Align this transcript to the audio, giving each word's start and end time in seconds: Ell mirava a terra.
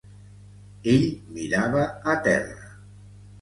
Ell 0.93 1.05
mirava 1.35 1.85
a 2.15 2.17
terra. 2.29 2.67